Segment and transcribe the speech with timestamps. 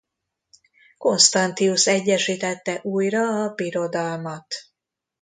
[0.97, 4.53] Constantius egyesítette újra a birodalmat.